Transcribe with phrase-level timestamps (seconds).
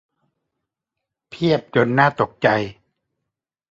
[1.29, 2.47] เพียบจนน่าตกใจ